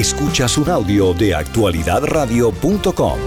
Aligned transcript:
Escuchas 0.00 0.56
un 0.56 0.70
audio 0.70 1.12
de 1.12 1.34
actualidadradio.com. 1.34 3.18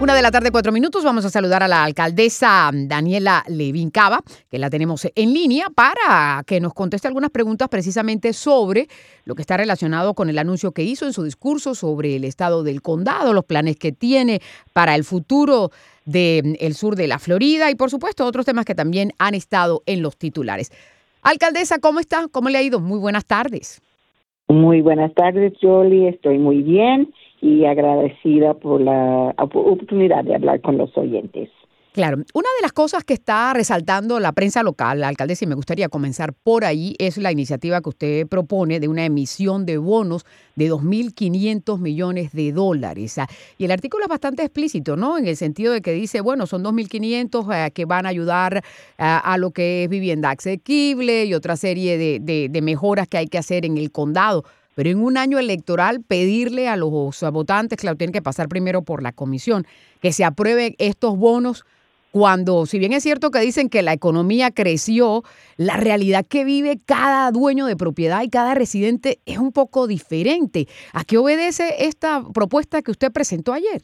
Una 0.00 0.14
de 0.16 0.20
la 0.20 0.32
tarde, 0.32 0.50
cuatro 0.50 0.72
minutos. 0.72 1.04
Vamos 1.04 1.24
a 1.24 1.30
saludar 1.30 1.62
a 1.62 1.68
la 1.68 1.84
alcaldesa 1.84 2.72
Daniela 2.74 3.44
Levin 3.46 3.90
Cava, 3.90 4.20
que 4.50 4.58
la 4.58 4.70
tenemos 4.70 5.06
en 5.14 5.32
línea 5.32 5.68
para 5.70 6.42
que 6.44 6.58
nos 6.58 6.74
conteste 6.74 7.06
algunas 7.06 7.30
preguntas 7.30 7.68
precisamente 7.68 8.32
sobre 8.32 8.88
lo 9.24 9.36
que 9.36 9.42
está 9.42 9.56
relacionado 9.56 10.14
con 10.14 10.28
el 10.28 10.40
anuncio 10.40 10.72
que 10.72 10.82
hizo 10.82 11.06
en 11.06 11.12
su 11.12 11.22
discurso 11.22 11.76
sobre 11.76 12.16
el 12.16 12.24
estado 12.24 12.64
del 12.64 12.82
condado, 12.82 13.32
los 13.32 13.44
planes 13.44 13.76
que 13.76 13.92
tiene 13.92 14.42
para 14.72 14.96
el 14.96 15.04
futuro 15.04 15.70
del 16.04 16.74
sur 16.74 16.96
de 16.96 17.06
la 17.06 17.20
Florida 17.20 17.70
y, 17.70 17.76
por 17.76 17.90
supuesto, 17.90 18.26
otros 18.26 18.44
temas 18.44 18.64
que 18.64 18.74
también 18.74 19.12
han 19.18 19.34
estado 19.34 19.84
en 19.86 20.02
los 20.02 20.16
titulares. 20.16 20.72
Alcaldesa, 21.22 21.78
¿cómo 21.78 22.00
está? 22.00 22.26
¿Cómo 22.26 22.48
le 22.48 22.58
ha 22.58 22.62
ido? 22.62 22.80
Muy 22.80 22.98
buenas 22.98 23.24
tardes. 23.24 23.80
Muy 24.54 24.82
buenas 24.82 25.12
tardes, 25.14 25.52
Jolie. 25.60 26.10
Estoy 26.10 26.38
muy 26.38 26.62
bien 26.62 27.12
y 27.40 27.64
agradecida 27.64 28.54
por 28.54 28.80
la 28.80 29.34
oportunidad 29.36 30.22
de 30.22 30.36
hablar 30.36 30.60
con 30.60 30.78
los 30.78 30.96
oyentes. 30.96 31.50
Claro, 31.94 32.16
una 32.16 32.48
de 32.58 32.62
las 32.62 32.72
cosas 32.72 33.04
que 33.04 33.14
está 33.14 33.54
resaltando 33.54 34.18
la 34.18 34.32
prensa 34.32 34.64
local, 34.64 34.98
la 34.98 35.06
alcaldesa, 35.06 35.44
y 35.44 35.46
me 35.46 35.54
gustaría 35.54 35.88
comenzar 35.88 36.32
por 36.32 36.64
ahí, 36.64 36.96
es 36.98 37.18
la 37.18 37.30
iniciativa 37.30 37.80
que 37.80 37.88
usted 37.88 38.26
propone 38.26 38.80
de 38.80 38.88
una 38.88 39.04
emisión 39.04 39.64
de 39.64 39.78
bonos 39.78 40.26
de 40.56 40.72
2.500 40.72 41.78
millones 41.78 42.32
de 42.32 42.50
dólares. 42.50 43.16
Ah, 43.18 43.28
y 43.58 43.66
el 43.66 43.70
artículo 43.70 44.02
es 44.06 44.08
bastante 44.08 44.42
explícito, 44.42 44.96
¿no? 44.96 45.18
En 45.18 45.28
el 45.28 45.36
sentido 45.36 45.72
de 45.72 45.82
que 45.82 45.92
dice, 45.92 46.20
bueno, 46.20 46.48
son 46.48 46.64
2.500 46.64 47.54
eh, 47.54 47.70
que 47.70 47.84
van 47.84 48.06
a 48.06 48.08
ayudar 48.08 48.64
ah, 48.98 49.18
a 49.18 49.38
lo 49.38 49.52
que 49.52 49.84
es 49.84 49.88
vivienda 49.88 50.32
asequible 50.32 51.26
y 51.26 51.34
otra 51.34 51.56
serie 51.56 51.96
de, 51.96 52.48
de 52.50 52.60
mejoras 52.60 53.06
que 53.06 53.18
hay 53.18 53.28
que 53.28 53.38
hacer 53.38 53.64
en 53.64 53.78
el 53.78 53.92
condado. 53.92 54.44
Pero 54.74 54.90
en 54.90 54.98
un 54.98 55.16
año 55.16 55.38
electoral, 55.38 56.02
pedirle 56.02 56.68
a 56.68 56.74
los 56.74 56.90
votantes, 56.90 57.78
claro, 57.78 57.96
tienen 57.96 58.12
que 58.12 58.20
pasar 58.20 58.48
primero 58.48 58.82
por 58.82 59.00
la 59.00 59.12
comisión, 59.12 59.64
que 60.00 60.12
se 60.12 60.24
aprueben 60.24 60.74
estos 60.78 61.16
bonos 61.16 61.64
cuando, 62.14 62.64
si 62.64 62.78
bien 62.78 62.92
es 62.92 63.02
cierto 63.02 63.32
que 63.32 63.40
dicen 63.40 63.68
que 63.68 63.82
la 63.82 63.92
economía 63.92 64.52
creció, 64.52 65.22
la 65.56 65.76
realidad 65.76 66.24
que 66.24 66.44
vive 66.44 66.76
cada 66.86 67.28
dueño 67.32 67.66
de 67.66 67.74
propiedad 67.74 68.22
y 68.22 68.30
cada 68.30 68.54
residente 68.54 69.18
es 69.26 69.38
un 69.38 69.50
poco 69.50 69.88
diferente. 69.88 70.66
¿A 70.92 71.02
qué 71.02 71.18
obedece 71.18 71.64
esta 71.80 72.22
propuesta 72.32 72.82
que 72.82 72.92
usted 72.92 73.10
presentó 73.10 73.52
ayer? 73.52 73.82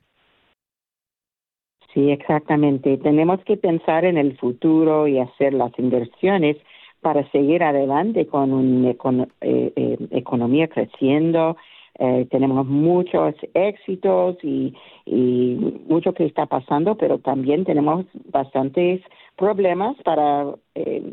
Sí, 1.92 2.08
exactamente. 2.12 2.98
Tenemos 2.98 3.42
que 3.42 3.56
pensar 3.56 4.04
en 4.04 4.16
el 4.16 4.38
futuro 4.38 5.08
y 5.08 5.18
hacer 5.18 5.52
las 5.52 5.76
inversiones 5.76 6.56
para 7.00 7.28
seguir 7.32 7.64
adelante 7.64 8.28
con 8.28 8.52
una 8.52 8.90
eh, 8.90 9.72
eh, 9.74 9.98
economía 10.12 10.68
creciendo, 10.68 11.56
eh, 12.02 12.26
tenemos 12.30 12.66
muchos 12.66 13.34
éxitos 13.52 14.38
y, 14.42 14.74
mucho 15.86 16.14
que 16.14 16.24
está 16.24 16.46
pasando, 16.46 16.94
pero 16.96 17.18
también 17.18 17.64
tenemos 17.64 18.06
bastantes 18.32 19.02
problemas 19.36 19.96
para 20.02 20.46
eh, 20.74 21.12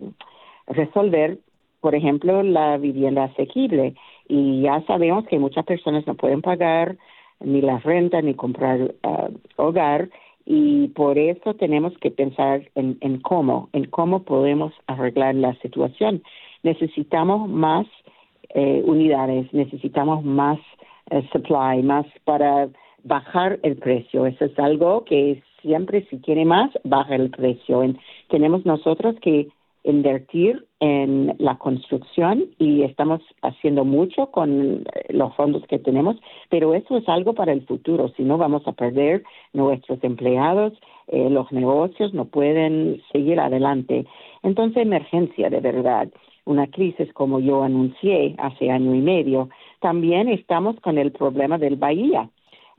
resolver, 0.68 1.40
por 1.82 1.94
ejemplo, 1.94 2.42
la 2.42 2.78
vivienda 2.78 3.26
asequible. 3.26 3.96
Y 4.30 4.62
ya 4.62 4.82
sabemos 4.88 5.26
que 5.26 5.40
muchas 5.40 5.66
personas 5.66 6.08
no 6.08 6.16
pueden 6.16 6.42
pagar 6.42 6.96
ni 7.42 7.62
la 7.62 7.80
renta 7.80 8.22
ni 8.22 8.34
comprar 8.34 8.96
ah, 9.04 9.30
hogar 9.58 10.10
y 10.46 10.88
por 10.90 11.18
eso 11.18 11.56
tenemos 11.56 11.98
que 11.98 12.12
pensar 12.12 12.70
en, 12.76 12.98
en 13.02 13.20
cómo, 13.20 13.70
en 13.74 13.86
cómo 13.86 14.24
podemos 14.24 14.74
arreglar 14.88 15.36
la 15.36 15.54
situación. 15.56 16.24
Necesitamos 16.64 17.50
más 17.50 17.88
eh, 18.50 18.82
unidades, 18.86 19.52
necesitamos 19.54 20.24
más 20.24 20.58
supply, 21.32 21.84
más 21.84 22.06
para 22.26 22.70
bajar 23.04 23.60
el 23.64 23.78
precio. 23.78 24.26
Eso 24.26 24.46
es 24.46 24.60
algo 24.60 25.06
que 25.06 25.42
siempre 25.62 26.06
si 26.10 26.20
quiere 26.20 26.46
más, 26.46 26.72
baja 26.84 27.16
el 27.16 27.30
precio. 27.30 27.82
tenemos 28.30 28.66
nosotros 28.66 29.16
que 29.22 29.48
invertir 29.84 30.66
en 30.82 31.34
la 31.40 31.58
construcción 31.58 32.46
y 32.60 32.84
estamos 32.84 33.22
haciendo 33.42 33.86
mucho 33.86 34.32
con 34.32 34.84
los 35.10 35.34
fondos 35.36 35.64
que 35.68 35.80
tenemos, 35.80 36.18
pero 36.50 36.74
eso 36.74 36.98
es 36.98 37.08
algo 37.08 37.34
para 37.34 37.54
el 37.54 37.66
futuro, 37.66 38.10
si 38.18 38.24
no 38.24 38.38
vamos 38.38 38.68
a 38.68 38.74
perder 38.74 39.24
nuestros 39.54 40.04
empleados, 40.04 40.74
eh, 41.08 41.30
los 41.30 41.50
negocios 41.54 42.14
no 42.14 42.26
pueden 42.26 43.02
seguir 43.14 43.40
adelante. 43.40 44.06
Entonces, 44.44 44.84
emergencia 44.84 45.50
de 45.50 45.62
verdad 45.62 46.10
una 46.48 46.68
crisis 46.68 47.12
como 47.14 47.40
yo 47.40 47.64
anuncié 47.64 48.36
hace 48.38 48.72
año 48.72 48.96
y 48.96 49.02
medio. 49.02 49.50
También 49.80 50.28
estamos 50.30 50.80
con 50.80 50.98
el 50.98 51.12
problema 51.12 51.58
del 51.58 51.76
Bahía. 51.76 52.30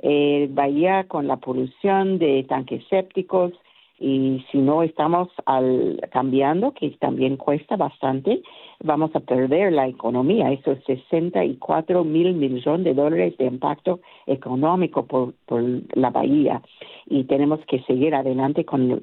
Eh, 0.01 0.49
Bahía 0.51 1.05
con 1.05 1.27
la 1.27 1.37
polución 1.37 2.19
de 2.19 2.45
tanques 2.45 2.85
sépticos 2.89 3.53
y 4.01 4.45
si 4.51 4.59
no 4.59 4.85
estamos 4.85 5.29
al, 5.45 6.01
cambiando, 6.13 6.73
que 6.73 6.91
también 7.01 7.37
cuesta 7.37 7.77
bastante, 7.77 8.43
vamos 8.81 9.11
a 9.15 9.21
perder 9.21 9.73
la 9.73 9.89
economía. 9.89 10.53
Esos 10.53 10.79
64 10.87 12.05
mil 12.05 12.35
millones 12.35 12.85
de 12.85 12.95
dólares 12.95 13.37
de 13.39 13.47
impacto 13.47 14.01
económico 14.27 15.07
por, 15.07 15.35
por 15.47 15.63
la 15.95 16.11
bahía. 16.11 16.63
Y 17.07 17.25
tenemos 17.25 17.59
que 17.67 17.81
seguir 17.83 18.15
adelante 18.15 18.65
con 18.65 19.01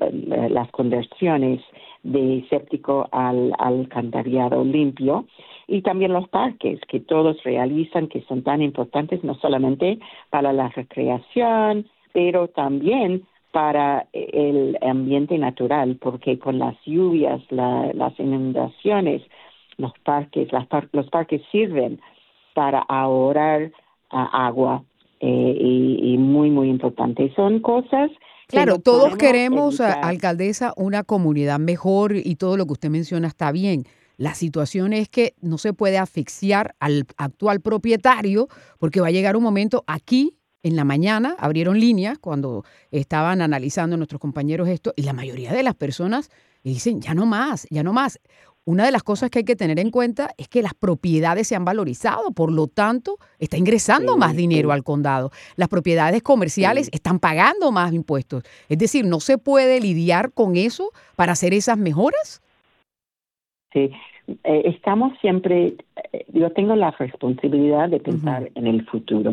las 0.49 0.71
conversiones 0.71 1.61
de 2.03 2.45
séptico 2.49 3.09
al 3.11 3.51
alcantarillado 3.57 4.63
limpio 4.63 5.25
y 5.67 5.81
también 5.81 6.13
los 6.13 6.27
parques 6.29 6.79
que 6.87 6.99
todos 6.99 7.41
realizan 7.43 8.07
que 8.07 8.21
son 8.23 8.43
tan 8.43 8.61
importantes 8.61 9.23
no 9.23 9.35
solamente 9.35 9.99
para 10.29 10.53
la 10.53 10.69
recreación 10.69 11.87
pero 12.13 12.47
también 12.47 13.25
para 13.51 14.07
el 14.13 14.77
ambiente 14.81 15.37
natural 15.37 15.97
porque 16.01 16.37
con 16.39 16.59
las 16.59 16.75
lluvias 16.85 17.41
las 17.49 18.19
inundaciones 18.19 19.21
los 19.77 19.91
parques 20.03 20.49
los 20.91 21.09
parques 21.09 21.41
sirven 21.51 21.99
para 22.53 22.79
ahorrar 22.79 23.71
agua 24.09 24.83
eh, 25.19 25.57
y, 25.59 26.13
y 26.13 26.17
muy 26.17 26.51
muy 26.51 26.69
importante 26.69 27.33
son 27.35 27.59
cosas 27.59 28.11
Claro, 28.47 28.77
todos 28.77 29.15
queremos, 29.17 29.81
alcaldesa, 29.81 30.73
una 30.77 31.03
comunidad 31.03 31.57
mejor 31.57 32.15
y 32.15 32.35
todo 32.35 32.57
lo 32.57 32.67
que 32.67 32.73
usted 32.73 32.89
menciona 32.89 33.27
está 33.27 33.51
bien. 33.51 33.85
La 34.17 34.33
situación 34.33 34.93
es 34.93 35.09
que 35.09 35.35
no 35.41 35.57
se 35.57 35.73
puede 35.73 35.97
asfixiar 35.97 36.75
al 36.79 37.05
actual 37.17 37.61
propietario 37.61 38.47
porque 38.79 39.01
va 39.01 39.07
a 39.07 39.11
llegar 39.11 39.35
un 39.35 39.43
momento 39.43 39.83
aquí 39.87 40.37
en 40.63 40.75
la 40.75 40.83
mañana 40.83 41.35
abrieron 41.37 41.79
líneas 41.79 42.17
cuando 42.17 42.65
estaban 42.89 43.41
analizando 43.41 43.97
nuestros 43.97 44.19
compañeros 44.19 44.67
esto 44.67 44.93
y 44.95 45.03
la 45.03 45.13
mayoría 45.13 45.53
de 45.53 45.61
las 45.61 45.75
personas 45.75 46.29
dicen, 46.63 47.01
ya 47.01 47.13
no 47.13 47.27
más, 47.27 47.67
ya 47.69 47.83
no 47.83 47.93
más 47.93 48.19
una 48.65 48.83
de 48.83 48.91
las 48.91 49.03
cosas 49.03 49.29
que 49.29 49.39
hay 49.39 49.45
que 49.45 49.55
tener 49.55 49.79
en 49.79 49.91
cuenta 49.91 50.31
es 50.37 50.47
que 50.47 50.63
las 50.63 50.73
propiedades 50.73 51.47
se 51.47 51.55
han 51.55 51.65
valorizado, 51.65 52.31
por 52.31 52.51
lo 52.51 52.67
tanto, 52.67 53.19
está 53.37 53.57
ingresando 53.57 54.17
más 54.17 54.35
dinero 54.35 54.71
al 54.71 54.83
condado. 54.83 55.31
Las 55.55 55.69
propiedades 55.69 56.23
comerciales 56.23 56.89
están 56.91 57.19
pagando 57.19 57.71
más 57.71 57.93
impuestos. 57.93 58.43
Es 58.67 58.79
decir, 58.79 59.05
¿no 59.05 59.19
se 59.19 59.37
puede 59.37 59.79
lidiar 59.79 60.31
con 60.33 60.55
eso 60.55 60.91
para 61.15 61.33
hacer 61.33 61.53
esas 61.53 61.77
mejoras? 61.77 62.41
Eh, 63.75 63.91
estamos 64.43 65.13
siempre, 65.19 65.75
eh, 66.11 66.25
yo 66.33 66.49
tengo 66.51 66.75
la 66.75 66.91
responsabilidad 66.91 67.89
de 67.89 67.99
pensar 67.99 68.49
en 68.55 68.65
el 68.65 68.83
futuro, 68.85 69.31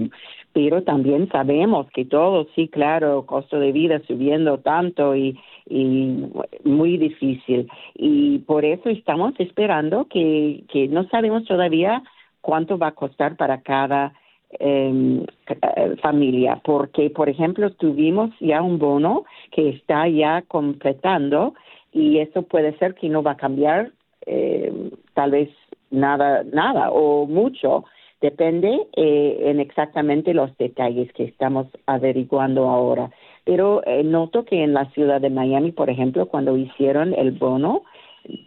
pero 0.53 0.83
también 0.83 1.29
sabemos 1.31 1.87
que 1.93 2.05
todo, 2.05 2.47
sí, 2.55 2.69
claro, 2.69 3.25
costo 3.25 3.59
de 3.59 3.73
vida 3.73 4.03
subiendo 4.07 4.59
tanto 4.59 5.17
y, 5.17 5.39
y 5.69 6.27
muy 6.65 6.99
difícil. 6.99 7.69
Y 7.95 8.41
por 8.41 8.65
eso 8.67 8.91
estamos 8.91 9.33
esperando 9.39 10.07
que, 10.09 10.65
que 10.69 10.89
no 10.89 11.09
sabemos 11.09 11.45
todavía 11.47 12.03
cuánto 12.43 12.77
va 12.77 12.89
a 12.89 12.93
costar 12.93 13.37
para 13.37 13.63
cada 13.63 14.13
em, 14.59 15.25
eh, 15.49 15.97
familia, 16.03 16.61
porque, 16.63 17.09
por 17.09 17.31
ejemplo, 17.31 17.71
tuvimos 17.71 18.31
ya 18.41 18.61
un 18.61 18.79
bono 18.79 19.25
que 19.51 19.71
está 19.71 20.07
ya 20.09 20.43
completando 20.43 21.55
y 21.93 22.19
eso 22.19 22.43
puede 22.43 22.77
ser 22.79 22.95
que 22.95 23.09
no 23.09 23.23
va 23.23 23.33
a 23.33 23.37
cambiar 23.37 23.93
eh, 24.27 24.91
tal 25.15 25.31
vez 25.33 25.51
nada, 25.91 26.43
nada 26.45 26.91
o 26.91 27.27
mucho. 27.27 27.85
Depende 28.21 28.87
eh, 28.97 29.39
en 29.47 29.59
exactamente 29.59 30.33
los 30.33 30.57
detalles 30.57 31.13
que 31.13 31.25
estamos 31.25 31.67
averiguando 31.87 32.69
ahora. 32.69 33.11
Pero 33.45 33.83
eh, 33.85 34.05
noto 34.05 34.45
que 34.45 34.63
en 34.63 34.75
la 34.75 34.89
ciudad 34.91 35.21
de 35.21 35.31
Miami, 35.31 35.73
por 35.73 35.91
ejemplo, 35.91 36.27
cuando 36.27 36.57
hicieron 36.57 37.15
el 37.15 37.33
bono, 37.33 37.83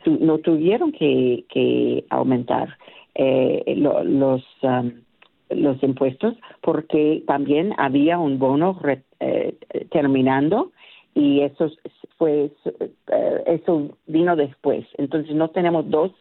no 0.06 0.38
tuvieron 0.38 0.94
que, 0.94 1.44
que 1.50 2.06
aumentar 2.10 2.78
eh, 3.16 3.76
los 3.76 4.44
um, 4.62 4.92
los 5.50 5.82
impuestos 5.84 6.36
porque 6.62 7.24
también 7.28 7.74
había 7.78 8.18
un 8.18 8.40
bono 8.40 8.80
eh, 9.20 9.56
terminando 9.92 10.72
y 11.16 11.42
eso 11.42 11.72
fue 12.18 12.52
eh, 12.66 13.44
eso 13.48 13.98
vino 14.06 14.36
después 14.36 14.86
entonces 14.98 15.36
no 15.36 15.50
tenemos 15.50 15.90
dos 15.90 16.12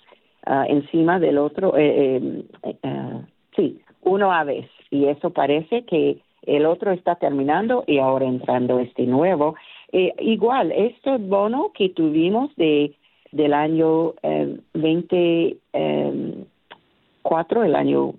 uh, 0.46 0.64
encima 0.68 1.18
del 1.18 1.36
otro 1.36 1.76
eh, 1.76 2.42
eh, 2.62 2.78
uh, 2.82 3.22
sí 3.54 3.82
uno 4.04 4.32
a 4.32 4.44
vez. 4.44 4.70
Y 4.90 5.06
eso 5.06 5.30
parece 5.30 5.84
que 5.84 6.20
el 6.42 6.66
otro 6.66 6.92
está 6.92 7.14
terminando 7.16 7.82
y 7.86 7.98
ahora 7.98 8.26
entrando 8.26 8.78
este 8.78 9.06
nuevo. 9.06 9.56
Eh, 9.92 10.12
igual, 10.20 10.70
este 10.72 11.16
bono 11.18 11.72
que 11.74 11.88
tuvimos 11.90 12.54
de 12.56 12.96
del 13.32 13.52
año 13.52 14.14
eh, 14.22 14.58
24, 14.74 17.64
el 17.64 17.74
año 17.74 18.14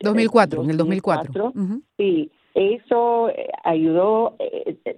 2004, 0.00 0.62
en 0.62 0.70
el 0.70 0.76
2004. 0.76 1.52
Sí, 1.96 2.30
eso 2.54 3.30
ayudó 3.64 4.36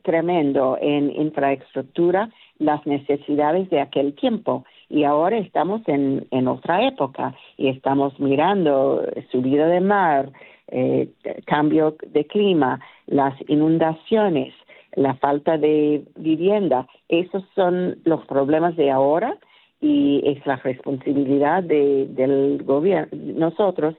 tremendo 0.02 0.78
en 0.80 1.10
infraestructura 1.10 2.30
las 2.58 2.86
necesidades 2.86 3.68
de 3.70 3.80
aquel 3.80 4.14
tiempo 4.14 4.64
y 4.88 5.04
ahora 5.04 5.38
estamos 5.38 5.82
en, 5.86 6.26
en 6.30 6.48
otra 6.48 6.86
época 6.86 7.34
y 7.56 7.68
estamos 7.68 8.18
mirando 8.20 9.04
subida 9.30 9.66
de 9.66 9.80
mar, 9.80 10.30
eh, 10.68 11.08
cambio 11.46 11.96
de 12.06 12.26
clima, 12.26 12.80
las 13.06 13.34
inundaciones, 13.48 14.54
la 14.94 15.14
falta 15.14 15.58
de 15.58 16.04
vivienda. 16.16 16.86
Esos 17.08 17.42
son 17.54 17.98
los 18.04 18.24
problemas 18.26 18.76
de 18.76 18.90
ahora 18.90 19.36
y 19.80 20.22
es 20.24 20.44
la 20.46 20.56
responsabilidad 20.56 21.62
de, 21.62 22.06
del 22.10 22.62
gobierno, 22.62 23.08
nosotros, 23.34 23.96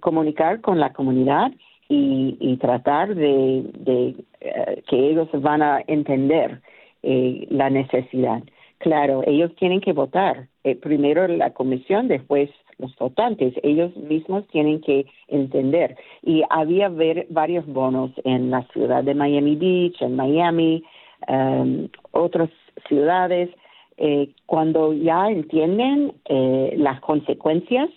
comunicar 0.00 0.60
con 0.60 0.80
la 0.80 0.92
comunidad 0.92 1.52
y, 1.94 2.56
tratar 2.56 3.14
de, 3.14 3.64
de 3.78 4.14
eh, 4.40 4.82
que 4.88 5.10
ellos 5.10 5.28
van 5.34 5.62
a 5.62 5.82
entender 5.86 6.60
eh, 7.02 7.46
la 7.50 7.68
necesidad. 7.70 8.42
Claro, 8.78 9.22
ellos 9.26 9.54
tienen 9.56 9.80
que 9.80 9.92
votar. 9.92 10.48
Eh, 10.64 10.74
primero 10.76 11.28
la 11.28 11.50
comisión, 11.50 12.08
después 12.08 12.50
los 12.78 12.96
votantes. 12.96 13.54
Ellos 13.62 13.94
mismos 13.96 14.46
tienen 14.48 14.80
que 14.80 15.06
entender. 15.28 15.96
Y 16.22 16.42
había 16.50 16.88
ver, 16.88 17.26
varios 17.30 17.66
bonos 17.66 18.10
en 18.24 18.50
la 18.50 18.62
ciudad 18.72 19.04
de 19.04 19.14
Miami 19.14 19.56
Beach, 19.56 20.00
en 20.00 20.16
Miami, 20.16 20.82
um, 21.28 21.88
otras 22.10 22.50
ciudades. 22.88 23.50
Eh, 23.98 24.30
cuando 24.46 24.94
ya 24.94 25.28
entienden 25.30 26.12
eh, 26.24 26.74
las 26.76 27.00
consecuencias, 27.00 27.88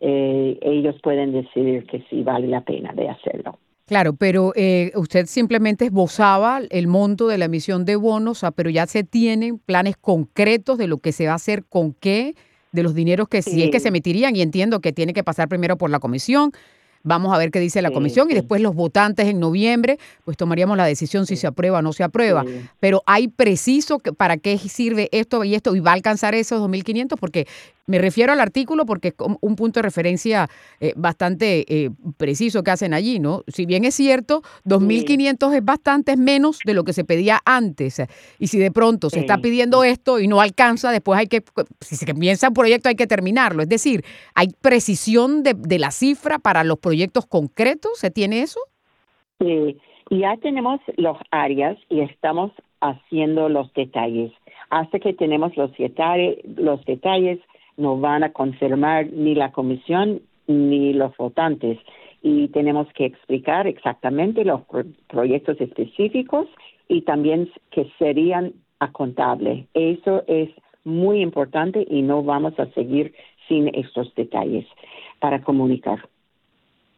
eh, 0.00 0.58
ellos 0.62 0.96
pueden 1.02 1.32
decidir 1.32 1.86
que 1.86 2.04
sí 2.08 2.22
vale 2.22 2.46
la 2.46 2.62
pena 2.62 2.92
de 2.92 3.08
hacerlo. 3.08 3.58
Claro, 3.86 4.12
pero 4.12 4.52
eh, 4.54 4.92
usted 4.96 5.26
simplemente 5.26 5.86
esbozaba 5.86 6.60
el 6.70 6.86
monto 6.88 7.26
de 7.26 7.38
la 7.38 7.46
emisión 7.46 7.86
de 7.86 7.96
bonos, 7.96 8.44
pero 8.54 8.68
ya 8.68 8.86
se 8.86 9.02
tienen 9.02 9.58
planes 9.58 9.96
concretos 9.96 10.76
de 10.76 10.86
lo 10.86 10.98
que 10.98 11.12
se 11.12 11.26
va 11.26 11.32
a 11.32 11.36
hacer 11.36 11.64
con 11.64 11.94
qué, 11.94 12.34
de 12.70 12.82
los 12.82 12.94
dineros 12.94 13.28
que 13.28 13.40
si 13.40 13.62
es 13.62 13.70
que 13.70 13.80
se 13.80 13.88
emitirían, 13.88 14.36
y 14.36 14.42
entiendo 14.42 14.80
que 14.80 14.92
tiene 14.92 15.14
que 15.14 15.24
pasar 15.24 15.48
primero 15.48 15.78
por 15.78 15.88
la 15.88 16.00
comisión, 16.00 16.52
Vamos 17.02 17.32
a 17.32 17.38
ver 17.38 17.50
qué 17.50 17.60
dice 17.60 17.80
la 17.80 17.90
comisión 17.90 18.30
y 18.30 18.34
después 18.34 18.60
los 18.60 18.74
votantes 18.74 19.26
en 19.26 19.38
noviembre, 19.38 19.98
pues 20.24 20.36
tomaríamos 20.36 20.76
la 20.76 20.84
decisión 20.84 21.26
si 21.26 21.36
se 21.36 21.46
aprueba 21.46 21.78
o 21.78 21.82
no 21.82 21.92
se 21.92 22.02
aprueba. 22.02 22.44
Pero 22.80 23.02
hay 23.06 23.28
preciso 23.28 23.98
que, 23.98 24.12
para 24.12 24.36
qué 24.36 24.58
sirve 24.58 25.08
esto 25.12 25.44
y 25.44 25.54
esto 25.54 25.74
y 25.76 25.80
va 25.80 25.92
a 25.92 25.94
alcanzar 25.94 26.34
esos 26.34 26.60
2.500 26.60 27.16
porque 27.18 27.46
me 27.88 27.98
refiero 27.98 28.32
al 28.32 28.40
artículo 28.40 28.84
porque 28.86 29.08
es 29.08 29.14
un 29.40 29.56
punto 29.56 29.80
de 29.80 29.82
referencia 29.82 30.48
eh, 30.78 30.92
bastante 30.94 31.64
eh, 31.66 31.90
preciso 32.18 32.62
que 32.62 32.70
hacen 32.70 32.92
allí, 32.92 33.18
¿no? 33.18 33.42
Si 33.48 33.64
bien 33.64 33.84
es 33.84 33.94
cierto, 33.94 34.42
2.500 34.66 35.56
es 35.56 35.64
bastante 35.64 36.16
menos 36.16 36.60
de 36.64 36.74
lo 36.74 36.84
que 36.84 36.92
se 36.92 37.04
pedía 37.04 37.40
antes. 37.46 38.02
Y 38.38 38.48
si 38.48 38.58
de 38.58 38.70
pronto 38.70 39.08
se 39.08 39.20
está 39.20 39.38
pidiendo 39.38 39.84
esto 39.84 40.20
y 40.20 40.28
no 40.28 40.40
alcanza, 40.40 40.92
después 40.92 41.18
hay 41.18 41.28
que, 41.28 41.42
si 41.80 41.96
se 41.96 42.06
comienza 42.06 42.48
un 42.48 42.54
proyecto 42.54 42.90
hay 42.90 42.94
que 42.94 43.06
terminarlo. 43.06 43.62
Es 43.62 43.68
decir, 43.70 44.04
hay 44.34 44.48
precisión 44.60 45.42
de, 45.42 45.54
de 45.54 45.78
la 45.78 45.90
cifra 45.90 46.38
para 46.38 46.64
los 46.64 46.78
proyectos 46.78 47.26
concretos. 47.26 47.92
¿Se 47.98 48.10
tiene 48.10 48.42
eso? 48.42 48.60
Sí, 49.40 49.78
ya 50.10 50.36
tenemos 50.42 50.78
los 50.98 51.16
áreas 51.30 51.78
y 51.88 52.00
estamos 52.00 52.52
haciendo 52.80 53.48
los 53.48 53.72
detalles. 53.72 54.30
Hasta 54.68 54.98
que 54.98 55.14
tenemos 55.14 55.56
los 55.56 55.74
detalles, 55.78 56.38
los 56.44 56.84
detalles 56.84 57.38
no 57.78 57.98
van 57.98 58.24
a 58.24 58.32
confirmar 58.32 59.10
ni 59.10 59.34
la 59.34 59.52
comisión 59.52 60.20
ni 60.46 60.92
los 60.92 61.16
votantes 61.16 61.78
y 62.22 62.48
tenemos 62.48 62.88
que 62.94 63.06
explicar 63.06 63.66
exactamente 63.66 64.44
los 64.44 64.62
proyectos 65.08 65.60
específicos 65.60 66.46
y 66.88 67.02
también 67.02 67.50
que 67.70 67.90
serían 67.98 68.52
a 68.80 68.92
contable. 68.92 69.66
Eso 69.74 70.24
es 70.26 70.50
muy 70.84 71.20
importante 71.20 71.86
y 71.88 72.02
no 72.02 72.22
vamos 72.22 72.58
a 72.58 72.66
seguir 72.72 73.14
sin 73.46 73.68
estos 73.74 74.14
detalles 74.14 74.66
para 75.20 75.42
comunicar. 75.42 76.08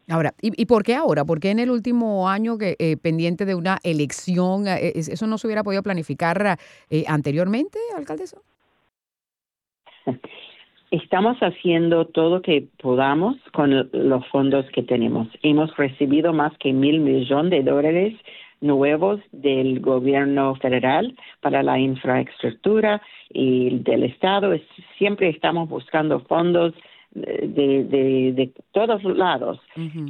Ahora, 0.09 0.35
¿y, 0.41 0.67
por 0.67 0.82
qué 0.82 0.97
ahora? 0.97 1.25
¿Por 1.25 1.38
qué 1.38 1.50
en 1.50 1.61
el 1.61 1.71
último 1.71 2.29
año 2.29 2.59
que 2.59 2.75
eh, 2.81 2.97
pendiente 2.97 3.44
de 3.44 3.55
una 3.55 3.79
elección, 3.85 4.67
eh, 4.67 4.93
eso 4.97 5.27
no 5.29 5.38
se 5.38 5.47
hubiera 5.47 5.62
podido 5.62 5.85
planificar 5.85 6.59
eh, 6.91 7.05
anteriormente, 7.06 7.79
alcaldesa? 7.97 8.38
Estamos 10.91 11.39
haciendo 11.39 12.07
todo 12.07 12.37
lo 12.37 12.43
que 12.43 12.67
podamos 12.83 13.37
con 13.53 13.89
los 13.93 14.27
fondos 14.27 14.67
que 14.73 14.83
tenemos. 14.83 15.29
Hemos 15.43 15.77
recibido 15.77 16.33
más 16.33 16.53
que 16.59 16.73
mil 16.73 16.99
millones 16.99 17.51
de 17.51 17.71
dólares 17.71 18.15
nuevos 18.61 19.21
del 19.31 19.79
gobierno 19.81 20.57
federal 20.57 21.15
para 21.41 21.63
la 21.63 21.79
infraestructura 21.79 23.01
y 23.29 23.79
del 23.79 24.03
Estado. 24.03 24.53
Siempre 24.99 25.29
estamos 25.29 25.69
buscando 25.69 26.21
fondos 26.21 26.75
de, 27.13 27.85
de, 27.85 28.33
de 28.33 28.53
todos 28.73 29.03
lados, 29.05 29.61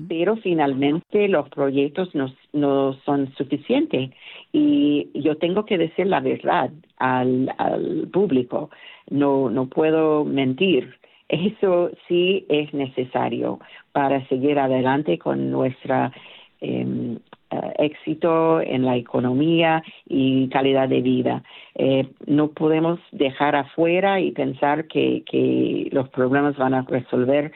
pero 0.08 0.36
finalmente 0.36 1.28
los 1.28 1.48
proyectos 1.48 2.14
no, 2.14 2.32
no 2.52 2.94
son 3.04 3.32
suficientes 3.36 4.10
y 4.52 5.10
yo 5.14 5.36
tengo 5.36 5.64
que 5.64 5.78
decir 5.78 6.06
la 6.06 6.20
verdad 6.20 6.70
al, 6.98 7.54
al 7.58 8.08
público, 8.12 8.70
no, 9.08 9.50
no 9.50 9.66
puedo 9.66 10.24
mentir. 10.24 10.96
Eso 11.28 11.90
sí 12.08 12.44
es 12.48 12.74
necesario 12.74 13.60
para 13.92 14.26
seguir 14.26 14.58
adelante 14.58 15.18
con 15.18 15.50
nuestra 15.50 16.12
eh, 16.60 17.16
eh, 17.52 17.72
éxito 17.78 18.60
en 18.60 18.84
la 18.84 18.96
economía 18.96 19.82
y 20.06 20.48
calidad 20.50 20.88
de 20.88 21.00
vida. 21.00 21.42
Eh, 21.74 22.06
no 22.26 22.52
podemos 22.52 23.00
dejar 23.10 23.56
afuera 23.56 24.20
y 24.20 24.30
pensar 24.30 24.86
que, 24.86 25.24
que 25.26 25.88
los 25.90 26.08
problemas 26.10 26.56
van 26.56 26.74
a 26.74 26.82
resolver 26.82 27.50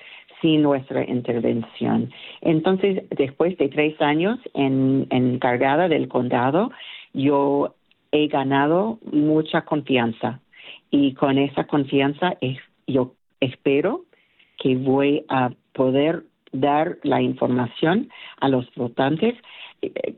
sin 0.45 0.61
nuestra 0.61 1.03
intervención. 1.09 2.13
Entonces, 2.43 3.05
después 3.09 3.57
de 3.57 3.71
tres 3.71 3.99
años 4.03 4.39
en, 4.53 5.07
encargada 5.09 5.89
del 5.89 6.07
condado, 6.07 6.71
yo 7.15 7.75
he 8.13 8.29
ganado 8.29 8.99
mucha 9.11 9.63
confianza 9.63 10.41
y 10.91 11.15
con 11.15 11.39
esa 11.39 11.65
confianza 11.65 12.37
yo 12.87 13.15
espero 13.41 14.03
que 14.59 14.77
voy 14.77 15.25
a 15.31 15.51
poder 15.73 16.25
dar 16.53 16.99
la 17.05 17.23
información 17.23 18.11
a 18.39 18.51
los 18.51 18.67
votantes 18.75 19.35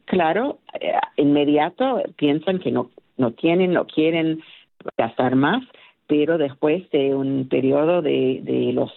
claro, 0.06 0.58
eh, 0.80 0.92
inmediato 1.16 2.02
piensan 2.16 2.58
que 2.58 2.72
no, 2.72 2.90
no 3.16 3.32
tienen, 3.32 3.72
no 3.72 3.86
quieren 3.86 4.42
gastar 4.98 5.36
más, 5.36 5.62
pero 6.06 6.36
después 6.38 6.88
de 6.90 7.14
un 7.14 7.48
periodo 7.48 8.02
de 8.02 8.70
los 8.72 8.92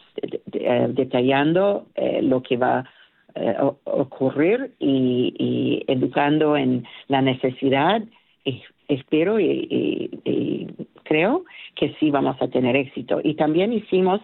eh, 0.70 0.88
detallando 0.90 1.88
eh, 1.96 2.22
lo 2.22 2.42
que 2.42 2.58
va 2.58 2.86
a 3.36 3.74
ocurrir 3.86 4.74
y, 4.80 5.84
educando 5.88 6.58
en 6.58 6.86
la 7.08 7.22
necesidad, 7.22 8.02
espero 8.88 9.40
y, 9.40 10.68
creo 11.04 11.46
que 11.76 11.96
sí 12.00 12.12
vamos 12.12 12.42
a 12.42 12.48
tener 12.48 12.76
éxito. 12.76 13.22
Y 13.24 13.36
también 13.36 13.72
hicimos 13.72 14.20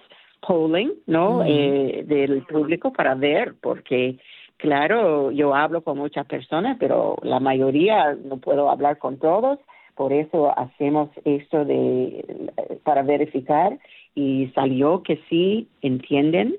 polling, 0.45 0.91
¿no? 1.05 1.39
del 1.39 2.43
público 2.49 2.91
para 2.91 3.15
ver, 3.15 3.53
porque 3.61 4.17
Claro, 4.57 5.31
yo 5.31 5.53
hablo 5.53 5.83
con 5.83 5.97
muchas 5.97 6.25
personas, 6.27 6.77
pero 6.79 7.17
la 7.23 7.39
mayoría 7.39 8.13
no 8.13 8.37
puedo 8.37 8.69
hablar 8.69 8.97
con 8.99 9.17
todos, 9.19 9.59
por 9.95 10.13
eso 10.13 10.57
hacemos 10.57 11.09
esto 11.25 11.65
de 11.65 12.51
para 12.83 13.03
verificar 13.03 13.77
y 14.15 14.47
salió 14.55 15.03
que 15.03 15.19
sí 15.29 15.67
entienden 15.81 16.55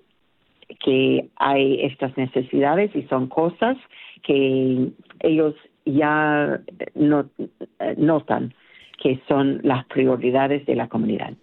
que 0.85 1.29
hay 1.37 1.81
estas 1.85 2.17
necesidades 2.17 2.95
y 2.95 3.03
son 3.05 3.29
cosas 3.29 3.77
que 4.23 4.89
ellos 5.21 5.55
ya 5.85 6.61
no, 6.95 7.31
notan 7.97 8.55
que 9.03 9.21
son 9.29 9.61
las 9.63 9.85
prioridades 9.87 10.67
de 10.67 10.75
la 10.75 10.89
comunidad. 10.89 11.35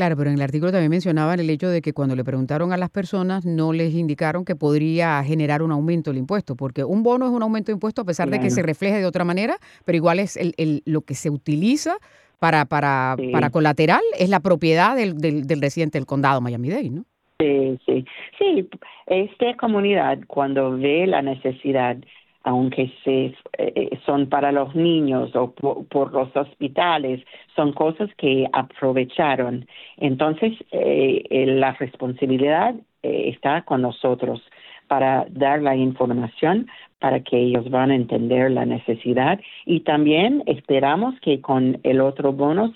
Claro, 0.00 0.16
pero 0.16 0.30
en 0.30 0.36
el 0.36 0.40
artículo 0.40 0.72
también 0.72 0.88
mencionaban 0.88 1.40
el 1.40 1.50
hecho 1.50 1.68
de 1.68 1.82
que 1.82 1.92
cuando 1.92 2.16
le 2.16 2.24
preguntaron 2.24 2.72
a 2.72 2.78
las 2.78 2.88
personas 2.88 3.44
no 3.44 3.74
les 3.74 3.92
indicaron 3.92 4.46
que 4.46 4.56
podría 4.56 5.22
generar 5.22 5.60
un 5.60 5.72
aumento 5.72 6.08
del 6.08 6.16
impuesto, 6.16 6.56
porque 6.56 6.82
un 6.84 7.02
bono 7.02 7.26
es 7.26 7.32
un 7.32 7.42
aumento 7.42 7.66
de 7.66 7.74
impuesto 7.74 8.00
a 8.00 8.06
pesar 8.06 8.30
de 8.30 8.40
que 8.40 8.48
se 8.48 8.62
refleje 8.62 8.96
de 8.96 9.04
otra 9.04 9.26
manera, 9.26 9.58
pero 9.84 9.96
igual 9.96 10.18
es 10.18 10.38
el, 10.38 10.54
el, 10.56 10.82
lo 10.86 11.02
que 11.02 11.12
se 11.12 11.28
utiliza 11.28 11.98
para, 12.38 12.64
para, 12.64 13.14
para 13.30 13.50
colateral, 13.50 14.00
es 14.18 14.30
la 14.30 14.40
propiedad 14.40 14.96
del, 14.96 15.18
del, 15.18 15.46
del 15.46 15.60
residente 15.60 15.98
del 15.98 16.06
condado 16.06 16.40
Miami-Dade, 16.40 16.88
¿no? 16.88 17.04
Sí, 17.38 17.78
sí, 17.84 18.06
sí. 18.38 18.68
Esta 19.06 19.54
comunidad 19.58 20.18
cuando 20.28 20.78
ve 20.78 21.06
la 21.06 21.20
necesidad, 21.20 21.98
aunque 22.42 22.92
se, 23.04 23.34
eh, 23.58 23.98
son 24.06 24.28
para 24.28 24.52
los 24.52 24.74
niños 24.74 25.34
o 25.34 25.52
por, 25.52 26.12
los 26.12 26.34
hospitales, 26.34 27.20
son 27.54 27.72
cosas 27.72 28.08
que 28.16 28.46
aprovecharon. 28.52 29.66
Entonces, 29.98 30.52
eh, 30.72 31.44
la 31.46 31.72
responsabilidad 31.72 32.74
eh, 33.02 33.30
está 33.34 33.62
con 33.62 33.82
nosotros 33.82 34.40
para 34.88 35.26
dar 35.30 35.62
la 35.62 35.76
información 35.76 36.66
para 36.98 37.20
que 37.20 37.38
ellos 37.38 37.70
van 37.70 37.90
a 37.90 37.94
entender 37.94 38.50
la 38.50 38.66
necesidad 38.66 39.38
y 39.64 39.80
también 39.80 40.42
esperamos 40.46 41.14
que 41.20 41.40
con 41.40 41.78
el 41.84 42.00
otro 42.00 42.32
bono 42.32 42.72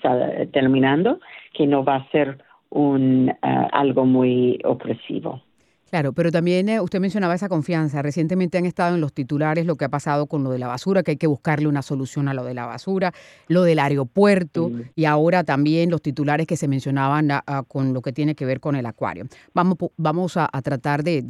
terminando 0.51 1.19
que 1.53 1.67
no 1.67 1.83
va 1.83 1.97
a 1.97 2.09
ser 2.11 2.37
un 2.69 3.33
ah, 3.41 3.67
algo 3.71 4.05
muy 4.05 4.59
opresivo. 4.63 5.41
Claro, 5.95 6.11
pero 6.11 6.29
también 6.29 6.67
eh, 6.67 6.81
usted 6.81 6.99
mencionaba 6.99 7.35
esa 7.35 7.47
confianza. 7.47 8.01
Recientemente 8.01 8.57
han 8.57 8.65
estado 8.65 8.95
en 8.95 8.99
los 8.99 9.13
titulares 9.13 9.65
lo 9.65 9.77
que 9.77 9.85
ha 9.85 9.89
pasado 9.89 10.27
con 10.27 10.43
lo 10.43 10.49
de 10.49 10.59
la 10.59 10.67
basura, 10.67 11.03
que 11.03 11.11
hay 11.11 11.17
que 11.17 11.25
buscarle 11.25 11.69
una 11.69 11.81
solución 11.81 12.27
a 12.27 12.33
lo 12.33 12.43
de 12.43 12.53
la 12.53 12.65
basura, 12.65 13.13
lo 13.47 13.63
del 13.63 13.79
aeropuerto 13.79 14.71
y 14.93 15.05
ahora 15.05 15.45
también 15.45 15.89
los 15.89 16.01
titulares 16.01 16.47
que 16.47 16.57
se 16.57 16.67
mencionaban 16.67 17.29
con 17.69 17.93
lo 17.93 18.01
que 18.01 18.11
tiene 18.11 18.35
que 18.35 18.43
ver 18.45 18.59
con 18.59 18.75
el 18.75 18.85
acuario. 18.85 19.23
Vamos, 19.53 19.77
vamos 19.95 20.35
a, 20.35 20.49
tratar 20.61 21.01
de, 21.01 21.23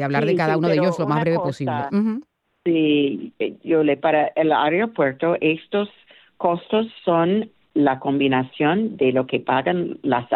hablar 0.00 0.24
de 0.24 0.36
cada 0.36 0.56
uno 0.56 0.68
de 0.68 0.74
ellos 0.74 0.96
lo 0.96 1.08
más 1.08 1.22
breve 1.22 1.38
posible. 1.38 1.74
Sí, 2.64 3.32
eh, 3.40 3.56
yo 3.64 3.82
le 3.82 3.96
para 3.96 4.28
el 4.36 4.52
aeropuerto 4.52 5.34
estos 5.40 5.88
costos 6.36 6.86
son 7.04 7.50
la 7.74 8.00
combinación 8.00 8.96
de 8.96 9.12
lo 9.12 9.26
que 9.26 9.38
pagan 9.38 9.98
las 10.02 10.26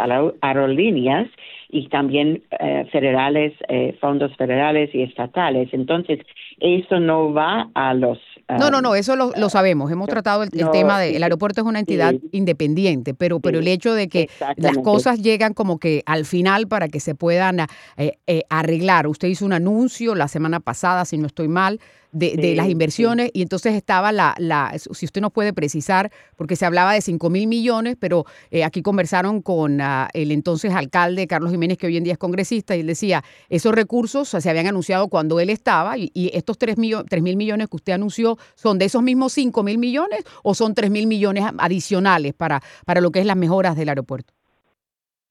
aerolíneas 0.40 1.28
y 1.68 1.88
también 1.88 2.44
eh, 2.60 2.86
federales, 2.92 3.52
eh, 3.68 3.96
fondos 4.00 4.34
federales 4.36 4.94
y 4.94 5.02
estatales. 5.02 5.68
Entonces, 5.72 6.20
eso 6.60 7.00
no 7.00 7.32
va 7.32 7.70
a 7.74 7.92
los... 7.94 8.18
no, 8.48 8.70
no, 8.70 8.80
no, 8.80 8.94
eso 8.94 9.16
lo, 9.16 9.48
sabemos. 9.48 9.90
Hemos 9.90 10.08
tratado 10.08 10.44
el, 10.44 10.50
tema 10.50 11.00
del 11.00 11.22
aeropuerto 11.22 11.62
es 11.62 11.66
una 11.66 11.80
entidad 11.80 12.14
independiente, 12.30 13.14
pero, 13.14 13.40
pero 13.40 13.58
el 13.58 13.66
hecho 13.66 13.92
de 13.94 14.08
que 14.08 14.28
las 14.56 14.78
cosas 14.78 15.20
llegan 15.20 15.54
como 15.54 15.78
que 15.78 16.02
al 16.06 16.24
final 16.24 16.68
para 16.68 16.88
que 16.88 17.00
se 17.00 17.16
puedan 17.16 17.58
eh, 17.96 18.42
arreglar. 18.48 19.08
Usted 19.08 19.26
hizo 19.26 19.44
un 19.44 19.52
anuncio 19.52 20.14
la 20.14 20.28
semana 20.28 20.60
pasada, 20.60 21.04
si 21.04 21.18
no 21.18 21.26
estoy 21.26 21.48
mal, 21.48 21.80
de, 22.14 22.54
las 22.54 22.68
inversiones 22.68 23.30
y 23.34 23.42
entonces 23.42 23.74
estaba 23.74 24.12
la, 24.12 24.34
la, 24.38 24.72
si 24.78 25.04
usted 25.04 25.20
nos 25.20 25.32
puede 25.32 25.52
precisar, 25.52 26.10
porque 26.36 26.56
se 26.56 26.64
hablaba 26.64 26.92
de 26.94 27.00
5 27.00 27.28
mil 27.30 27.46
millones, 27.46 27.96
pero 27.98 28.24
eh, 28.50 28.64
aquí 28.64 28.82
conversaron 28.82 29.42
con 29.42 29.80
ah, 29.80 30.08
el 30.14 30.30
entonces 30.30 30.72
alcalde 30.74 31.26
Carlos 31.26 31.50
Jiménez, 31.50 31.76
que 31.76 31.86
hoy 31.86 31.96
en 31.96 32.04
día 32.04 32.14
es 32.14 32.18
congresista, 32.18 32.76
y 32.76 32.80
él 32.80 32.86
decía, 32.86 33.22
esos 33.48 33.74
recursos 33.74 34.28
se 34.28 34.50
habían 34.50 34.66
anunciado 34.66 35.08
cuando 35.08 35.40
él 35.40 35.50
estaba 35.50 35.98
y, 35.98 36.10
estos 36.32 36.58
3 36.58 36.78
mil 36.78 37.36
millones 37.36 37.68
que 37.68 37.76
usted 37.76 37.92
anunció, 37.92 38.36
¿son 38.54 38.78
de 38.78 38.86
esos 38.86 39.02
mismos 39.02 39.32
5 39.32 39.62
mil 39.62 39.78
millones 39.78 40.24
o 40.42 40.54
son 40.54 40.74
3 40.74 40.90
mil 40.90 41.06
millones 41.06 41.44
adicionales 41.58 42.34
para, 42.34 42.60
para 42.86 43.00
lo 43.00 43.10
que 43.10 43.20
es 43.20 43.26
las 43.26 43.36
mejoras 43.36 43.76
del 43.76 43.88
aeropuerto? 43.88 44.32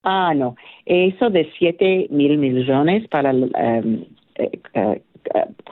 Ah, 0.04 0.34
no. 0.36 0.56
Eso 0.86 1.30
de 1.30 1.50
7 1.58 2.08
mil 2.10 2.38
millones 2.38 3.08
para 3.08 3.32
um, 3.32 4.06
eh, 4.36 5.02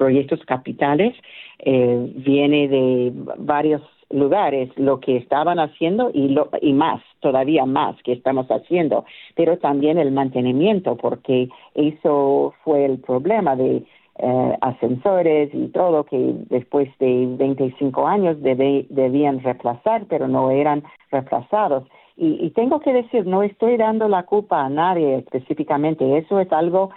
proyectos 0.01 0.39
capitales 0.47 1.13
eh, 1.59 2.11
viene 2.15 2.67
de 2.67 3.11
varios 3.37 3.83
lugares 4.09 4.67
lo 4.77 4.99
que 4.99 5.15
estaban 5.17 5.59
haciendo 5.59 6.09
y 6.11 6.29
lo 6.29 6.49
y 6.59 6.73
más 6.73 7.03
todavía 7.19 7.67
más 7.67 7.95
que 8.03 8.13
estamos 8.13 8.47
haciendo 8.49 9.05
pero 9.35 9.59
también 9.59 9.99
el 9.99 10.11
mantenimiento 10.11 10.97
porque 10.97 11.49
eso 11.75 12.55
fue 12.63 12.85
el 12.85 12.97
problema 12.97 13.55
de 13.55 13.83
eh, 14.17 14.57
ascensores 14.61 15.51
y 15.53 15.67
todo 15.67 16.03
que 16.03 16.33
después 16.49 16.89
de 16.97 17.27
25 17.37 18.07
años 18.07 18.37
debían 18.41 19.43
reemplazar 19.43 20.05
pero 20.09 20.27
no 20.27 20.51
eran 20.51 20.83
reemplazados. 21.11 21.83
Y, 22.17 22.45
y 22.45 22.49
tengo 22.51 22.79
que 22.79 22.91
decir 22.91 23.27
no 23.27 23.43
estoy 23.43 23.77
dando 23.77 24.07
la 24.07 24.23
culpa 24.23 24.65
a 24.65 24.69
nadie 24.69 25.17
específicamente 25.17 26.17
eso 26.17 26.39
es 26.39 26.51
algo 26.51 26.89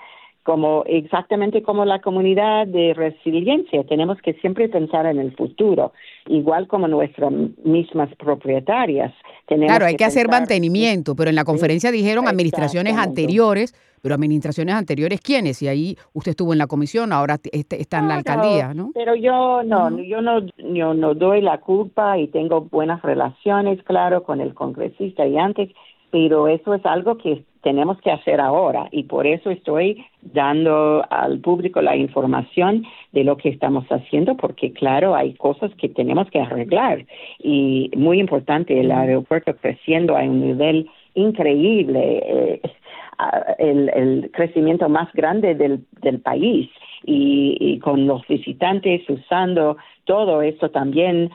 como 0.44 0.84
exactamente 0.86 1.62
como 1.62 1.86
la 1.86 2.02
comunidad 2.02 2.66
de 2.66 2.92
resiliencia. 2.92 3.82
Tenemos 3.84 4.20
que 4.20 4.34
siempre 4.34 4.68
pensar 4.68 5.06
en 5.06 5.18
el 5.18 5.34
futuro, 5.34 5.92
igual 6.26 6.68
como 6.68 6.86
nuestras 6.86 7.32
mismas 7.64 8.14
propietarias. 8.16 9.12
claro, 9.46 9.86
hay 9.86 9.96
que, 9.96 10.04
hacer 10.04 10.28
mantenimiento, 10.28 11.16
pero 11.16 11.30
en 11.30 11.36
la 11.36 11.44
conferencia 11.44 11.90
dijeron 11.90 12.28
administraciones 12.28 12.94
anteriores, 12.96 13.74
pero 14.02 14.14
administraciones 14.14 14.74
anteriores, 14.74 15.22
¿quiénes? 15.22 15.62
Y 15.62 15.68
ahí 15.68 15.96
usted 16.12 16.32
estuvo 16.32 16.52
en 16.52 16.58
la 16.58 16.66
comisión, 16.66 17.10
ahora 17.10 17.38
está 17.50 17.98
en 17.98 18.08
la 18.08 18.16
alcaldía, 18.16 18.74
¿no? 18.74 18.90
Pero 18.92 19.14
yo 19.14 19.62
no, 19.62 19.98
yo 19.98 20.20
no, 20.20 20.40
yo 20.58 20.92
no 20.92 21.14
doy 21.14 21.40
la 21.40 21.58
culpa 21.58 22.18
y 22.18 22.28
tengo 22.28 22.60
buenas 22.60 23.00
relaciones, 23.00 23.82
claro, 23.82 24.24
con 24.24 24.42
el 24.42 24.52
congresista 24.52 25.26
y 25.26 25.38
antes, 25.38 25.70
pero 26.10 26.48
eso 26.48 26.74
es 26.74 26.84
algo 26.84 27.16
que 27.16 27.44
tenemos 27.64 27.98
que 28.02 28.12
hacer 28.12 28.40
ahora 28.40 28.88
y 28.92 29.04
por 29.04 29.26
eso 29.26 29.50
estoy 29.50 30.04
dando 30.20 31.04
al 31.10 31.40
público 31.40 31.80
la 31.80 31.96
información 31.96 32.84
de 33.12 33.24
lo 33.24 33.36
que 33.38 33.48
estamos 33.48 33.86
haciendo 33.88 34.36
porque 34.36 34.72
claro 34.72 35.16
hay 35.16 35.32
cosas 35.34 35.72
que 35.76 35.88
tenemos 35.88 36.30
que 36.30 36.40
arreglar. 36.40 37.06
Y 37.38 37.90
muy 37.96 38.20
importante 38.20 38.78
el 38.78 38.92
aeropuerto 38.92 39.56
creciendo 39.56 40.16
a 40.16 40.22
un 40.22 40.46
nivel 40.46 40.88
increíble 41.14 42.22
eh, 42.24 42.60
el, 43.58 44.30
crecimiento 44.32 44.88
más 44.88 45.10
grande 45.14 45.54
del, 45.54 45.84
del 46.02 46.20
país. 46.20 46.68
Y, 47.06 47.78
con 47.80 48.06
los 48.06 48.26
visitantes 48.26 49.02
usando 49.10 49.76
todo 50.04 50.40
eso 50.40 50.70
también 50.70 51.30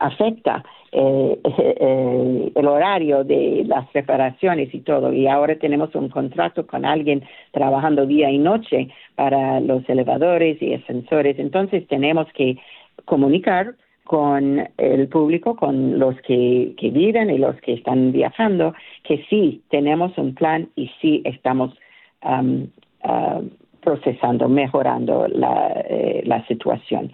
afecta 0.00 0.64
eh, 0.98 1.38
eh, 1.44 2.52
el 2.54 2.66
horario 2.66 3.22
de 3.22 3.64
las 3.66 3.92
reparaciones 3.92 4.74
y 4.74 4.80
todo. 4.80 5.12
Y 5.12 5.26
ahora 5.26 5.54
tenemos 5.56 5.94
un 5.94 6.08
contrato 6.08 6.66
con 6.66 6.86
alguien 6.86 7.22
trabajando 7.52 8.06
día 8.06 8.30
y 8.30 8.38
noche 8.38 8.88
para 9.14 9.60
los 9.60 9.86
elevadores 9.90 10.60
y 10.62 10.72
ascensores. 10.72 11.38
Entonces 11.38 11.86
tenemos 11.88 12.26
que 12.32 12.56
comunicar 13.04 13.74
con 14.04 14.66
el 14.78 15.08
público, 15.08 15.54
con 15.56 15.98
los 15.98 16.18
que, 16.22 16.72
que 16.78 16.90
viven 16.90 17.28
y 17.28 17.36
los 17.36 17.56
que 17.56 17.74
están 17.74 18.12
viajando, 18.12 18.72
que 19.02 19.22
sí 19.28 19.60
tenemos 19.68 20.16
un 20.16 20.34
plan 20.34 20.70
y 20.76 20.90
sí 21.02 21.20
estamos 21.26 21.76
um, 22.22 22.68
uh, 23.04 23.42
procesando, 23.82 24.48
mejorando 24.48 25.28
la, 25.28 25.84
eh, 25.90 26.22
la 26.24 26.46
situación. 26.46 27.12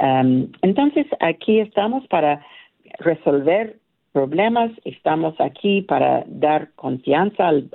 Um, 0.00 0.48
entonces, 0.60 1.06
aquí 1.20 1.60
estamos 1.60 2.06
para 2.08 2.44
resolver 2.98 3.76
problemas, 4.12 4.70
estamos 4.84 5.34
aquí 5.40 5.82
para 5.82 6.24
dar 6.26 6.70
confianza 6.76 7.48
al, 7.48 7.70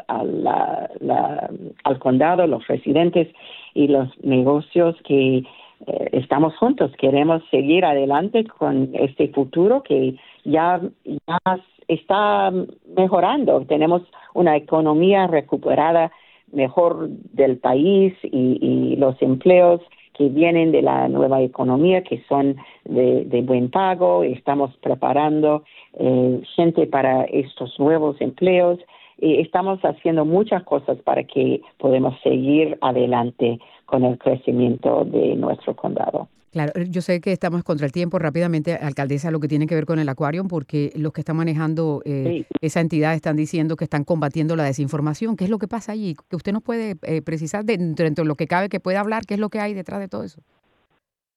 al 1.83 1.99
condado, 1.99 2.45
los 2.45 2.67
residentes 2.67 3.27
y 3.73 3.87
los 3.87 4.09
negocios 4.23 4.95
que 5.03 5.43
eh, 5.85 6.09
estamos 6.11 6.55
juntos. 6.57 6.91
Queremos 6.97 7.41
seguir 7.51 7.85
adelante 7.85 8.45
con 8.45 8.91
este 8.93 9.29
futuro 9.29 9.83
que 9.83 10.15
ya, 10.43 10.81
ya 11.05 11.39
está 11.87 12.51
mejorando. 12.95 13.65
Tenemos 13.65 14.01
una 14.33 14.55
economía 14.55 15.27
recuperada 15.27 16.11
mejor 16.51 17.09
del 17.09 17.57
país 17.57 18.13
y, 18.23 18.95
los 18.97 19.21
empleos 19.21 19.81
que 20.17 20.29
vienen 20.29 20.71
de 20.71 20.81
la 20.81 21.07
nueva 21.07 21.41
economía, 21.41 22.03
que 22.03 22.23
son 22.27 22.57
de, 22.85 23.43
buen 23.45 23.69
pago. 23.69 24.23
Estamos 24.23 24.75
preparando 24.77 25.63
eh, 25.93 26.41
gente 26.55 26.87
para 26.87 27.23
estos 27.25 27.79
nuevos 27.79 28.19
empleos. 28.19 28.79
y 29.19 29.41
estamos 29.41 29.79
haciendo 29.83 30.25
muchas 30.25 30.63
cosas 30.63 30.97
para 30.99 31.23
que 31.23 31.61
podamos 31.79 32.13
seguir 32.21 32.77
adelante 32.81 33.59
con 33.85 34.03
el 34.03 34.17
crecimiento 34.19 35.05
de 35.05 35.35
nuestro 35.35 35.75
condado. 35.75 36.27
Claro, 36.57 36.71
eh, 36.73 36.87
yo 36.89 37.01
sé 37.01 37.21
que 37.21 37.31
estamos 37.31 37.63
contra 37.63 37.85
el 37.85 37.91
tiempo. 37.91 38.17
Rápidamente, 38.17 38.73
alcaldesa, 38.73 39.29
lo 39.29 39.39
que 39.39 39.47
tiene 39.47 39.67
que 39.67 39.75
ver 39.75 39.85
con 39.85 39.99
el 39.99 40.09
acuario, 40.09 40.43
porque 40.49 40.89
los 40.95 41.13
que 41.13 41.21
están 41.21 41.37
manejando 41.37 42.01
eh, 42.03 42.45
esa 42.61 42.81
entidad 42.81 43.13
están 43.13 43.35
diciendo 43.35 43.75
que 43.75 43.83
están 43.83 44.03
combatiendo 44.03 44.55
la 44.55 44.63
desinformación. 44.63 45.37
¿Qué 45.37 45.43
es 45.43 45.51
lo 45.51 45.59
que 45.59 45.67
pasa 45.67 45.91
allí? 45.91 46.15
Que 46.27 46.35
usted 46.35 46.53
nos 46.53 46.63
puede 46.63 46.95
eh, 47.03 47.21
precisar 47.21 47.63
dentro, 47.63 48.09
de 48.09 48.25
lo 48.25 48.33
que 48.33 48.47
cabe, 48.47 48.69
que 48.69 48.79
puede 48.79 48.97
hablar, 48.97 49.21
qué 49.27 49.35
es 49.35 49.39
lo 49.39 49.49
que 49.49 49.59
hay 49.59 49.75
detrás 49.75 49.99
de 49.99 50.07
todo 50.07 50.23
eso. 50.23 50.41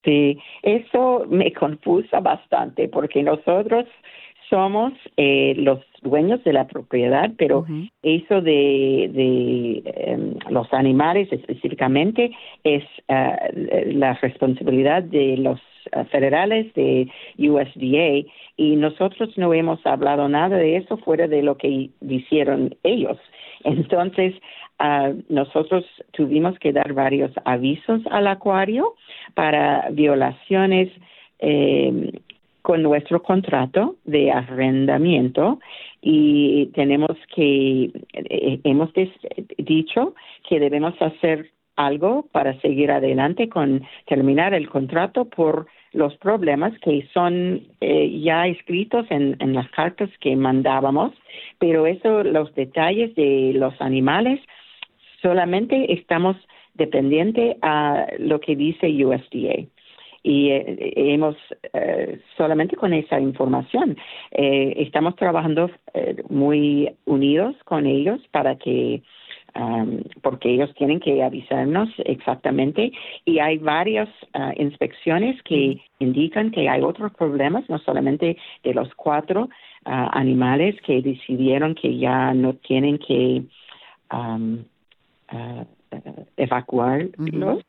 Sí, 0.04 0.38
eso 0.62 1.26
me 1.28 1.52
confusa 1.52 2.20
bastante, 2.20 2.88
porque 2.88 3.22
nosotros 3.22 3.84
somos 4.50 4.92
eh, 5.16 5.54
los 5.56 5.78
dueños 6.02 6.42
de 6.44 6.52
la 6.52 6.66
propiedad, 6.66 7.30
pero 7.38 7.64
eso 8.02 8.40
de, 8.42 9.10
de 9.12 9.82
em, 9.84 10.34
los 10.50 10.70
animales 10.72 11.28
específicamente 11.32 12.32
es 12.64 12.82
ah, 13.08 13.38
la 13.86 14.14
responsabilidad 14.14 15.02
de 15.04 15.36
los 15.36 15.60
uh, 15.94 16.04
federales 16.06 16.72
de 16.74 17.08
USDA 17.38 18.28
y 18.56 18.76
nosotros 18.76 19.30
no 19.36 19.54
hemos 19.54 19.84
hablado 19.86 20.28
nada 20.28 20.56
de 20.56 20.76
eso 20.76 20.96
fuera 20.98 21.28
de 21.28 21.42
lo 21.42 21.56
que 21.56 21.90
hicieron 22.08 22.74
ellos. 22.82 23.18
Entonces, 23.64 24.34
uh, 24.80 25.14
nosotros 25.28 25.84
tuvimos 26.12 26.58
que 26.58 26.72
dar 26.72 26.92
varios 26.92 27.30
avisos 27.44 28.00
al 28.10 28.26
acuario 28.26 28.94
para 29.34 29.88
violaciones 29.90 30.90
eh, 31.42 32.09
con 32.70 32.84
nuestro 32.84 33.20
contrato 33.20 33.96
de 34.04 34.30
arrendamiento 34.30 35.58
y 36.00 36.66
tenemos 36.66 37.16
que, 37.34 37.90
eh, 38.12 38.60
hemos 38.62 38.90
dicho 39.58 40.14
que 40.48 40.60
debemos 40.60 40.94
hacer 41.02 41.50
algo 41.74 42.28
para 42.30 42.56
seguir 42.60 42.92
adelante 42.92 43.48
con 43.48 43.82
terminar 44.06 44.54
el 44.54 44.68
contrato 44.68 45.24
por 45.24 45.66
los 45.92 46.16
problemas 46.18 46.72
que 46.78 47.08
son 47.12 47.66
eh, 47.80 48.20
ya 48.20 48.46
escritos 48.46 49.04
en, 49.10 49.36
en, 49.40 49.52
las 49.52 49.68
cartas 49.72 50.08
que 50.20 50.36
mandábamos, 50.36 51.12
pero 51.58 51.88
eso, 51.88 52.22
los 52.22 52.54
detalles 52.54 53.12
de 53.16 53.50
los 53.52 53.74
animales, 53.80 54.38
solamente 55.20 55.92
estamos 55.92 56.36
dependientes 56.74 57.56
a 57.62 58.06
lo 58.20 58.38
que 58.38 58.54
dice 58.54 58.86
USDA 59.04 59.66
y 60.22 60.50
eh, 60.50 60.92
hemos 60.96 61.36
eh, 61.72 62.20
solamente 62.36 62.76
con 62.76 62.92
esa 62.92 63.20
información. 63.20 63.96
Eh, 64.30 64.74
estamos 64.78 65.16
trabajando 65.16 65.70
muy 66.28 66.90
unidos 67.06 67.56
con 67.64 67.86
ellos 67.86 68.20
para 68.30 68.56
que 68.56 69.02
um, 69.54 70.02
porque 70.22 70.50
ellos 70.50 70.72
tienen 70.74 71.00
que 71.00 71.22
avisarnos 71.22 71.88
exactamente. 72.04 72.92
Y 73.24 73.38
hay 73.38 73.58
varias 73.58 74.08
uh, 74.34 74.52
inspecciones 74.56 75.42
que 75.42 75.80
indican 75.98 76.50
que 76.50 76.68
hay 76.68 76.82
otros 76.82 77.12
problemas 77.14 77.68
no 77.68 77.78
solamente 77.78 78.36
de 78.62 78.74
los 78.74 78.94
cuatro 78.94 79.44
uh, 79.44 80.08
animales 80.12 80.76
que 80.82 81.02
decidieron 81.02 81.74
que 81.74 81.98
ya 81.98 82.32
no 82.34 82.54
tienen 82.54 82.98
que 82.98 83.42
um, 84.12 84.64
uh, 85.32 85.64
evacuarlos 86.36 87.64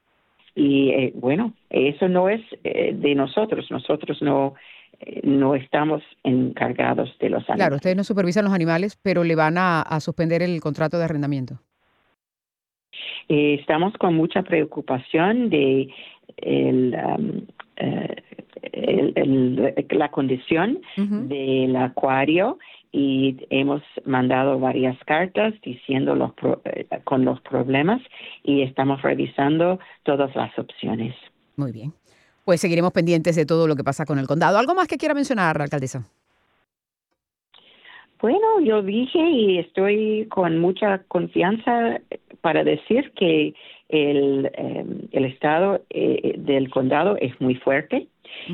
y 0.56 0.90
eh, 0.90 1.12
bueno, 1.16 1.54
eso 1.70 2.08
no 2.10 2.30
es 2.30 2.42
eh, 2.64 2.94
de 2.94 3.16
nosotros, 3.16 3.68
nosotros 3.72 4.22
no, 4.22 4.56
eh, 5.00 5.22
no 5.24 5.56
estamos 5.56 6.04
encargados 6.24 7.10
de 7.20 7.30
los 7.30 7.42
animales. 7.44 7.58
Claro, 7.58 7.76
ustedes 7.78 7.96
no 7.96 8.04
supervisan 8.04 8.44
los 8.44 8.54
animales, 8.54 9.00
pero 9.02 9.24
le 9.24 9.36
van 9.36 9.56
a, 9.58 10.00
suspender 10.00 10.42
el 10.42 10.60
contrato 10.60 10.98
de 10.98 11.06
arrendamiento. 11.06 11.60
estamos 13.28 13.94
con 13.94 14.16
mucha 14.16 14.44
preocupación 14.44 15.50
de 15.50 15.88
el, 16.38 16.96
um, 16.96 17.46
la 19.90 20.12
condición 20.12 20.82
del 20.98 21.76
acuario 21.76 22.58
y 22.92 23.38
hemos 23.50 23.82
mandado 24.06 24.60
varias 24.60 24.98
cartas 25.06 25.54
diciendo 25.64 26.16
los 26.16 26.32
eh, 26.66 26.88
con 27.04 27.24
los 27.24 27.40
problemas 27.42 28.02
y 28.44 28.64
estamos 28.64 29.02
revisando 29.02 29.80
todas 30.04 30.36
las 30.36 30.58
opciones. 30.60 31.16
Muy 31.56 31.72
bien. 31.72 31.94
Pues 32.44 32.60
seguiremos 32.60 32.92
pendientes 32.92 33.36
de 33.36 33.46
todo 33.46 33.68
lo 33.68 33.76
que 33.76 33.84
pasa 33.84 34.06
con 34.06 34.20
el 34.20 34.28
condado. 34.28 34.58
¿Algo 34.58 34.74
más 34.74 34.88
que 34.88 34.98
quiera 34.98 35.14
mencionar, 35.14 35.62
alcaldesa? 35.62 36.06
Bueno, 38.20 38.60
yo 38.64 38.84
dije 38.84 39.20
y 39.20 39.58
estoy 39.58 40.28
con 40.30 40.60
mucha 40.60 41.00
confianza 41.08 42.00
para 42.42 42.64
decir 42.64 43.12
que 43.16 43.56
el, 43.92 44.52
eh, 44.54 44.86
el 45.12 45.26
estado 45.26 45.82
eh, 45.90 46.36
del 46.38 46.70
condado 46.70 47.18
es 47.18 47.40
muy 47.40 47.56
fuerte. 47.56 48.08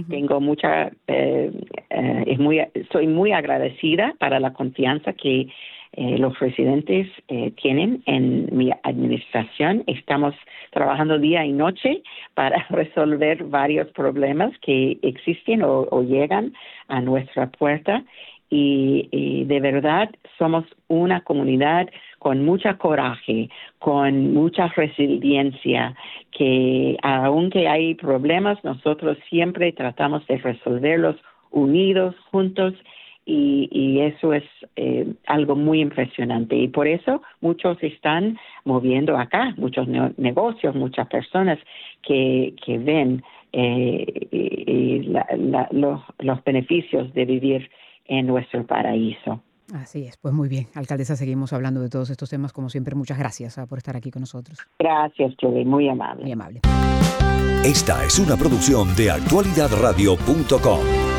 Tengo 0.10 0.42
mucha, 0.42 0.92
eh, 1.08 1.52
eh, 1.90 2.24
es 2.28 2.40
muy, 2.40 2.62
soy 2.92 3.08
muy 3.08 3.32
agradecida 3.32 4.14
para 4.20 4.40
la 4.40 4.54
confianza 4.54 5.14
que 5.14 5.48
eh, 5.94 6.18
los 6.18 6.38
residentes 6.40 7.08
tienen 7.62 8.04
en 8.06 8.50
mi 8.56 8.72
administración. 8.84 9.84
Estamos 9.88 10.36
trabajando 10.72 11.18
día 11.18 11.46
y 11.46 11.54
noche 11.54 12.04
para 12.34 12.66
resolver 12.70 13.44
varios 13.46 13.88
problemas 13.92 14.52
que 14.62 14.98
existen 15.02 15.62
o 15.64 16.02
llegan 16.04 16.54
a 16.88 17.02
nuestra 17.02 17.50
puerta. 17.50 18.04
Y, 18.50 19.44
de 19.46 19.60
verdad 19.60 20.10
somos 20.38 20.64
una 20.88 21.22
comunidad 21.22 21.90
con 22.20 22.44
mucha 22.44 22.78
coraje, 22.78 23.50
con 23.80 24.34
mucha 24.34 24.68
resiliencia, 24.70 25.96
que 26.32 26.98
aunque 27.04 27.68
hay 27.68 27.96
problemas, 27.96 28.64
nosotros 28.64 29.18
siempre 29.30 29.72
tratamos 29.72 30.26
de 30.28 30.38
resolverlos 30.38 31.16
unidos, 31.52 32.16
juntos, 32.32 32.74
y, 33.30 34.00
eso 34.00 34.32
es 34.34 34.44
eh, 34.78 35.06
algo 35.26 35.56
muy 35.56 35.82
impresionante. 35.82 36.56
Y 36.56 36.70
por 36.70 36.88
eso 36.88 37.22
muchos 37.42 37.78
están 37.84 38.38
moviendo 38.64 39.18
acá, 39.18 39.54
muchos 39.58 39.86
negocios, 39.88 40.74
muchas 40.76 41.08
personas 41.08 41.60
que, 42.04 42.54
que 42.66 42.78
ven 42.78 43.22
eh, 43.52 45.26
los 45.72 46.44
beneficios 46.46 47.14
de 47.14 47.26
vivir 47.26 47.70
en 48.06 48.28
nuestro 48.28 48.66
paraíso. 48.66 49.42
Así 49.74 50.06
es, 50.06 50.18
pues 50.18 50.34
muy 50.34 50.48
bien. 50.48 50.68
Alcaldesa, 50.76 51.16
seguimos 51.16 51.54
hablando 51.54 51.82
de 51.82 51.90
todos 51.90 52.10
estos 52.10 52.30
temas. 52.30 52.54
Como 52.54 52.70
siempre, 52.70 52.96
muchas 52.96 53.18
gracias 53.18 53.58
ah, 53.58 53.66
por 53.66 53.78
estar 53.78 53.96
aquí 53.96 54.12
con 54.12 54.22
nosotros. 54.22 54.60
Gracias, 54.80 55.34
Joey, 55.42 55.66
muy 55.66 55.90
amable. 55.90 56.24
Muy 56.24 56.32
amable. 56.32 56.62
Esta 57.64 58.06
es 58.06 58.20
una 58.20 58.38
producción 58.38 58.96
de 58.96 59.12
actualidadradio.com. 59.12 61.17